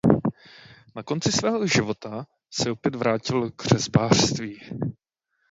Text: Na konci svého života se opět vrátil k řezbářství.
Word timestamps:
Na 0.95 1.03
konci 1.03 1.31
svého 1.31 1.67
života 1.67 2.25
se 2.53 2.71
opět 2.71 2.95
vrátil 2.95 3.51
k 3.51 3.63
řezbářství. 3.65 4.59